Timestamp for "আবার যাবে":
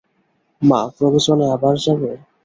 1.55-2.11